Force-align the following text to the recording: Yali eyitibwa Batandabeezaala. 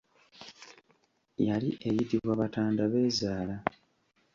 Yali 1.47 1.69
eyitibwa 1.87 2.31
Batandabeezaala. 2.41 3.57